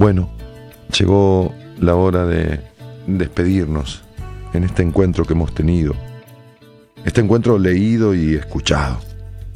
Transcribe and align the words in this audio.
Bueno, 0.00 0.30
llegó 0.98 1.54
la 1.78 1.94
hora 1.94 2.24
de 2.24 2.58
despedirnos 3.06 4.00
en 4.54 4.64
este 4.64 4.82
encuentro 4.82 5.26
que 5.26 5.34
hemos 5.34 5.52
tenido. 5.52 5.94
Este 7.04 7.20
encuentro 7.20 7.58
leído 7.58 8.14
y 8.14 8.34
escuchado. 8.34 8.98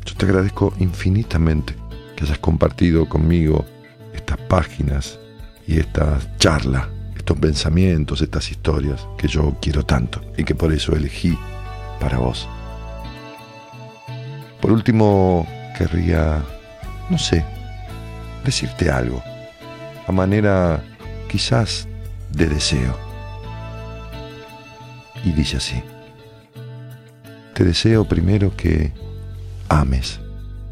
Yo 0.05 0.15
te 0.15 0.27
agradezco 0.27 0.75
infinitamente 0.81 1.75
que 2.15 2.25
hayas 2.25 2.41
compartido 2.41 3.09
conmigo 3.09 3.65
estas 4.13 4.37
páginas 4.37 5.19
y 5.67 5.79
esta 5.79 6.21
charla, 6.37 6.91
estos 7.17 7.39
pensamientos, 7.39 8.21
estas 8.21 8.51
historias 8.51 9.09
que 9.17 9.29
yo 9.29 9.57
quiero 9.63 9.87
tanto 9.87 10.21
y 10.37 10.45
que 10.45 10.55
por 10.55 10.75
eso 10.75 10.95
elegí 10.95 11.39
para 11.99 12.19
vos. 12.19 12.47
Por 14.61 14.73
último, 14.73 15.47
querría, 15.79 16.43
no 17.09 17.17
sé, 17.17 17.43
decirte 18.45 18.91
algo, 18.91 19.23
a 20.07 20.13
manera 20.13 20.83
quizás 21.29 21.89
de 22.31 22.47
deseo. 22.47 22.97
Y 25.25 25.33
dice 25.33 25.57
así, 25.57 25.83
te 27.55 27.65
deseo 27.65 28.05
primero 28.05 28.55
que 28.57 28.93
ames 29.69 30.21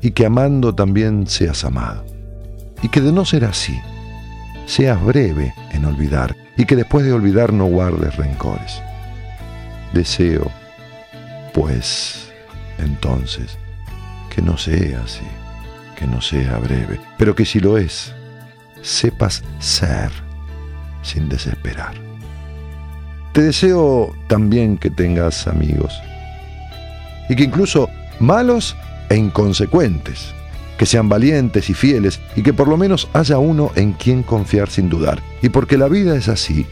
y 0.00 0.10
que 0.10 0.26
amando 0.26 0.74
también 0.74 1.26
seas 1.26 1.64
amado. 1.64 2.04
Y 2.82 2.88
que 2.88 3.00
de 3.00 3.12
no 3.12 3.24
ser 3.24 3.44
así, 3.44 3.78
seas 4.66 5.02
breve 5.02 5.54
en 5.72 5.84
olvidar 5.84 6.36
y 6.56 6.64
que 6.64 6.76
después 6.76 7.06
de 7.06 7.12
olvidar 7.12 7.52
no 7.52 7.66
guardes 7.66 8.16
rencores. 8.16 8.82
Deseo, 9.92 10.50
pues, 11.54 12.32
entonces, 12.78 13.58
que 14.34 14.42
no 14.42 14.58
sea 14.58 15.02
así, 15.02 15.26
que 15.96 16.06
no 16.06 16.20
sea 16.20 16.58
breve, 16.58 17.00
pero 17.18 17.34
que 17.34 17.44
si 17.44 17.60
lo 17.60 17.78
es, 17.78 18.14
sepas 18.82 19.42
ser 19.58 20.10
sin 21.02 21.28
desesperar. 21.28 21.94
Te 23.32 23.42
deseo 23.42 24.14
también 24.28 24.76
que 24.76 24.90
tengas 24.90 25.46
amigos 25.46 25.98
y 27.28 27.36
que 27.36 27.44
incluso 27.44 27.88
malos 28.20 28.76
e 29.08 29.16
inconsecuentes, 29.16 30.34
que 30.76 30.86
sean 30.86 31.08
valientes 31.08 31.70
y 31.70 31.74
fieles 31.74 32.20
y 32.36 32.42
que 32.42 32.52
por 32.52 32.68
lo 32.68 32.76
menos 32.76 33.08
haya 33.12 33.38
uno 33.38 33.70
en 33.74 33.92
quien 33.92 34.22
confiar 34.22 34.68
sin 34.68 34.88
dudar. 34.88 35.22
Y 35.40 35.48
porque 35.48 35.78
la 35.78 35.88
vida 35.88 36.16
es 36.16 36.28
así, 36.28 36.66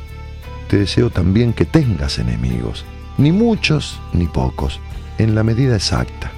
te 0.69 0.78
deseo 0.78 1.11
también 1.11 1.53
que 1.53 1.64
tengas 1.64 2.19
enemigos, 2.19 2.84
ni 3.19 3.33
muchos 3.33 3.98
ni 4.12 4.27
pocos, 4.27 4.81
en 5.19 5.34
la 5.34 5.42
medida 5.42 5.77
exacta, 5.77 6.31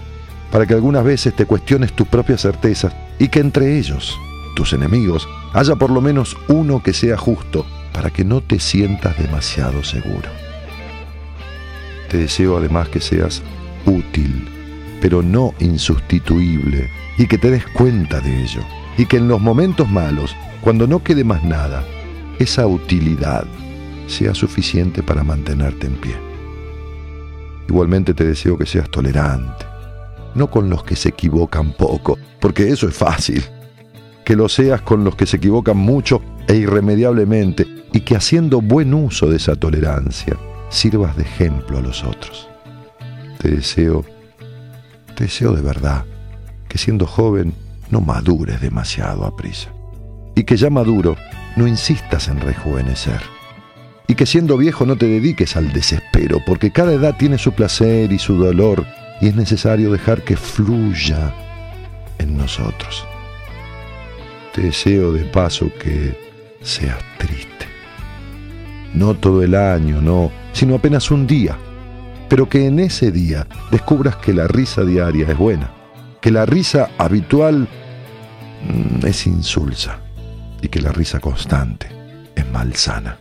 para 0.51 0.67
que 0.67 0.75
algunas 0.75 1.05
veces 1.05 1.35
te 1.35 1.47
cuestiones 1.47 1.93
tus 1.93 2.07
propias 2.07 2.43
certezas 2.43 2.95
y 3.19 3.29
que 3.29 3.41
entre 3.41 3.79
ellos, 3.79 4.17
tus 4.55 4.73
enemigos, 4.73 5.29
haya 5.53 5.77
por 5.77 5.91
lo 5.91 6.01
menos 6.01 6.37
uno 6.49 6.83
que 6.83 6.93
sea 6.93 7.17
justo 7.17 7.67
para 7.93 8.11
que 8.11 8.25
no 8.25 8.41
te 8.41 8.59
sientas 8.59 9.19
demasiado 9.19 9.85
seguro. 9.85 10.29
Te 12.09 12.19
deseo 12.19 12.57
además 12.57 12.89
que 12.89 13.01
seas 13.01 13.43
útil 13.87 14.49
pero 15.03 15.21
no 15.21 15.53
insustituible, 15.59 16.89
y 17.19 17.27
que 17.27 17.37
te 17.37 17.51
des 17.51 17.67
cuenta 17.67 18.21
de 18.21 18.45
ello, 18.45 18.63
y 18.97 19.05
que 19.05 19.17
en 19.17 19.27
los 19.27 19.41
momentos 19.41 19.91
malos, 19.91 20.35
cuando 20.61 20.87
no 20.87 21.03
quede 21.03 21.25
más 21.25 21.43
nada, 21.43 21.85
esa 22.39 22.69
utilidad 22.69 23.45
sea 24.07 24.33
suficiente 24.33 25.03
para 25.03 25.25
mantenerte 25.25 25.89
en 25.89 25.95
pie. 25.95 26.15
Igualmente 27.69 28.15
te 28.15 28.25
deseo 28.25 28.57
que 28.57 28.65
seas 28.65 28.89
tolerante, 28.91 29.67
no 30.37 30.49
con 30.49 30.71
los 30.71 30.85
que 30.85 30.95
se 30.95 31.09
equivocan 31.09 31.73
poco, 31.73 32.17
porque 32.41 32.69
eso 32.69 32.87
es 32.87 32.95
fácil, 32.95 33.43
que 34.33 34.37
lo 34.37 34.49
seas 34.49 34.81
con 34.81 35.05
los 35.05 35.15
que 35.15 35.27
se 35.27 35.37
equivocan 35.37 35.77
mucho 35.77 36.23
e 36.49 36.55
irremediablemente, 36.55 37.67
y 37.93 38.01
que 38.01 38.17
haciendo 38.17 38.63
buen 38.63 38.95
uso 38.95 39.29
de 39.29 39.37
esa 39.37 39.57
tolerancia, 39.57 40.39
sirvas 40.71 41.19
de 41.19 41.25
ejemplo 41.25 41.77
a 41.77 41.83
los 41.83 42.03
otros. 42.03 42.49
Te 43.39 43.51
deseo 43.51 44.07
te 45.15 45.25
deseo 45.25 45.53
de 45.53 45.61
verdad 45.61 46.07
que 46.67 46.79
siendo 46.79 47.07
joven 47.07 47.53
no 47.91 48.01
madures 48.01 48.59
demasiado 48.63 49.27
a 49.27 49.37
prisa. 49.37 49.69
Y 50.35 50.45
que 50.45 50.57
ya 50.57 50.71
maduro 50.71 51.19
no 51.57 51.67
insistas 51.67 52.29
en 52.29 52.41
rejuvenecer. 52.41 53.21
Y 54.09 54.15
que 54.15 54.25
siendo 54.25 54.57
viejo 54.57 54.87
no 54.87 54.97
te 54.97 55.09
dediques 55.09 55.57
al 55.57 55.75
desespero, 55.75 56.39
porque 56.47 56.71
cada 56.71 56.95
edad 56.95 57.19
tiene 57.19 57.37
su 57.37 57.53
placer 57.53 58.11
y 58.11 58.19
su 58.19 58.39
dolor, 58.39 58.87
y 59.21 59.29
es 59.29 59.37
necesario 59.37 59.93
dejar 59.93 60.23
que 60.23 60.39
fluya 60.39 61.35
en 62.19 62.39
nosotros. 62.39 63.07
Te 64.53 64.63
deseo 64.63 65.13
de 65.13 65.25
paso 65.25 65.71
que 65.81 66.17
seas 66.63 66.99
triste. 67.19 67.67
No 68.95 69.15
todo 69.15 69.43
el 69.43 69.55
año, 69.55 70.01
no, 70.01 70.31
sino 70.53 70.75
apenas 70.75 71.11
un 71.11 71.27
día 71.27 71.57
pero 72.33 72.49
que 72.49 72.65
en 72.65 72.81
ese 72.81 73.13
día 73.13 73.47
descubras 73.71 74.17
que 74.17 74.33
la 74.33 74.49
risa 74.49 74.85
diaria 74.85 75.29
es 75.29 75.37
buena, 75.37 75.71
que 76.19 76.31
la 76.31 76.47
risa 76.47 76.89
habitual 76.97 77.69
mm, 78.67 79.07
es 79.07 79.27
insulsa 79.27 80.01
y 80.63 80.69
que 80.69 80.81
la 80.81 80.93
risa 80.93 81.21
constante 81.21 81.89
es 82.35 82.51
malsana. 82.51 83.19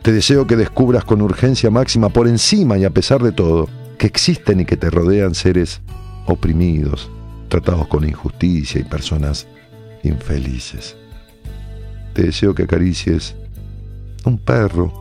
Te 0.00 0.12
deseo 0.12 0.46
que 0.46 0.56
descubras 0.56 1.04
con 1.04 1.20
urgencia 1.20 1.70
máxima 1.70 2.08
por 2.08 2.26
encima 2.26 2.78
y 2.78 2.86
a 2.86 2.90
pesar 2.90 3.22
de 3.22 3.32
todo 3.32 3.68
que 3.98 4.06
existen 4.06 4.60
y 4.60 4.64
que 4.64 4.78
te 4.78 4.88
rodean 4.88 5.34
seres 5.34 5.82
oprimidos, 6.24 7.10
tratados 7.50 7.86
con 7.86 8.08
injusticia 8.08 8.80
y 8.80 8.84
personas 8.84 9.46
infelices. 10.02 10.96
Te 12.12 12.22
deseo 12.22 12.54
que 12.54 12.64
acaricies 12.64 13.34
un 14.24 14.38
perro 14.38 15.00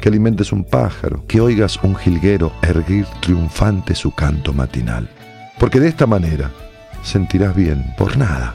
que 0.00 0.08
alimentes 0.08 0.52
un 0.52 0.64
pájaro, 0.64 1.24
que 1.26 1.40
oigas 1.40 1.78
un 1.82 1.96
jilguero 1.96 2.52
erguir 2.62 3.06
triunfante 3.20 3.94
su 3.94 4.12
canto 4.12 4.52
matinal. 4.52 5.08
Porque 5.58 5.80
de 5.80 5.88
esta 5.88 6.06
manera 6.06 6.50
sentirás 7.02 7.54
bien 7.54 7.84
por 7.96 8.16
nada. 8.16 8.54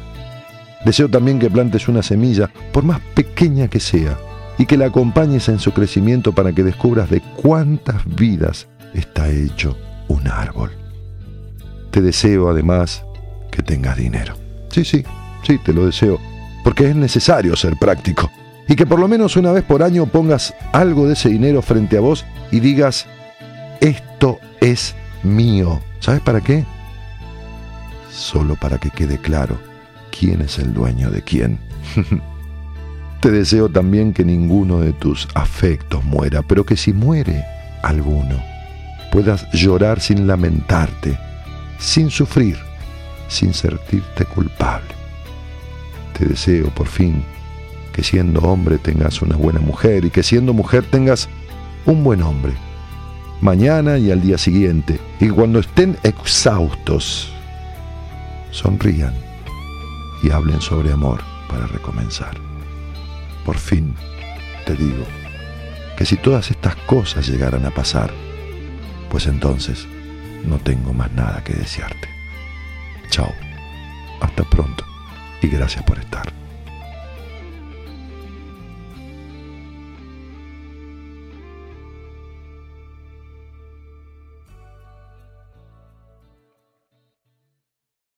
Deseo 0.85 1.09
también 1.09 1.39
que 1.39 1.49
plantes 1.49 1.87
una 1.87 2.01
semilla, 2.01 2.49
por 2.71 2.83
más 2.83 2.99
pequeña 3.13 3.67
que 3.67 3.79
sea, 3.79 4.17
y 4.57 4.65
que 4.65 4.77
la 4.77 4.85
acompañes 4.85 5.49
en 5.49 5.59
su 5.59 5.71
crecimiento 5.71 6.33
para 6.33 6.51
que 6.53 6.63
descubras 6.63 7.09
de 7.09 7.21
cuántas 7.41 8.03
vidas 8.15 8.67
está 8.93 9.29
hecho 9.29 9.77
un 10.07 10.27
árbol. 10.27 10.71
Te 11.91 12.01
deseo 12.01 12.49
además 12.49 13.05
que 13.51 13.63
tengas 13.63 13.97
dinero. 13.97 14.35
Sí, 14.69 14.83
sí, 14.83 15.03
sí, 15.43 15.57
te 15.59 15.73
lo 15.73 15.85
deseo, 15.85 16.19
porque 16.63 16.89
es 16.89 16.95
necesario 16.95 17.55
ser 17.55 17.77
práctico 17.77 18.31
y 18.67 18.75
que 18.75 18.85
por 18.85 18.99
lo 18.99 19.07
menos 19.07 19.35
una 19.35 19.51
vez 19.51 19.63
por 19.63 19.83
año 19.83 20.05
pongas 20.05 20.53
algo 20.71 21.07
de 21.07 21.13
ese 21.13 21.29
dinero 21.29 21.61
frente 21.61 21.97
a 21.97 22.01
vos 22.01 22.25
y 22.51 22.59
digas, 22.59 23.05
esto 23.81 24.39
es 24.61 24.95
mío. 25.23 25.81
¿Sabes 25.99 26.21
para 26.21 26.41
qué? 26.41 26.65
Solo 28.11 28.55
para 28.55 28.77
que 28.77 28.89
quede 28.89 29.17
claro 29.17 29.57
quién 30.17 30.41
es 30.41 30.59
el 30.59 30.73
dueño 30.73 31.09
de 31.09 31.21
quién. 31.21 31.59
Te 33.21 33.31
deseo 33.31 33.69
también 33.69 34.13
que 34.13 34.25
ninguno 34.25 34.79
de 34.79 34.93
tus 34.93 35.27
afectos 35.33 36.03
muera, 36.03 36.41
pero 36.41 36.65
que 36.65 36.75
si 36.75 36.93
muere 36.93 37.45
alguno, 37.81 38.41
puedas 39.11 39.49
llorar 39.51 40.01
sin 40.01 40.27
lamentarte, 40.27 41.17
sin 41.79 42.09
sufrir, 42.09 42.57
sin 43.29 43.53
sentirte 43.53 44.25
culpable. 44.25 45.02
Te 46.17 46.25
deseo, 46.25 46.69
por 46.69 46.87
fin, 46.87 47.23
que 47.91 48.03
siendo 48.03 48.41
hombre 48.41 48.77
tengas 48.77 49.21
una 49.21 49.35
buena 49.35 49.59
mujer 49.59 50.05
y 50.05 50.09
que 50.09 50.23
siendo 50.23 50.53
mujer 50.53 50.83
tengas 50.83 51.29
un 51.85 52.03
buen 52.03 52.21
hombre. 52.21 52.53
Mañana 53.41 53.97
y 53.97 54.11
al 54.11 54.21
día 54.21 54.37
siguiente, 54.37 54.99
y 55.19 55.29
cuando 55.29 55.59
estén 55.59 55.97
exhaustos, 56.03 57.33
sonrían 58.51 59.13
y 60.21 60.31
hablen 60.31 60.61
sobre 60.61 60.91
amor 60.91 61.21
para 61.49 61.67
recomenzar. 61.67 62.37
Por 63.45 63.57
fin, 63.57 63.95
te 64.65 64.75
digo, 64.75 65.05
que 65.97 66.05
si 66.05 66.15
todas 66.15 66.51
estas 66.51 66.75
cosas 66.87 67.27
llegaran 67.27 67.65
a 67.65 67.71
pasar, 67.71 68.13
pues 69.09 69.27
entonces 69.27 69.87
no 70.45 70.57
tengo 70.57 70.93
más 70.93 71.11
nada 71.11 71.43
que 71.43 71.53
desearte. 71.53 72.07
Chao, 73.09 73.31
hasta 74.21 74.43
pronto 74.45 74.92
y 75.43 75.49
gracias 75.49 75.83
por 75.83 75.99
estar. 75.99 76.42